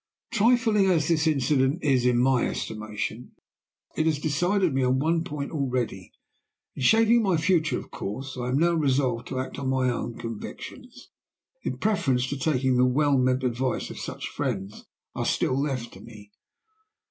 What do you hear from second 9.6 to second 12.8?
my own convictions in preference to taking